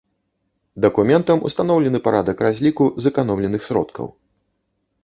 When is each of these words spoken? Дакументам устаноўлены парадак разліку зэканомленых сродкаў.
Дакументам 0.85 1.45
устаноўлены 1.49 1.99
парадак 2.09 2.37
разліку 2.49 2.83
зэканомленых 3.09 3.61
сродкаў. 3.71 4.07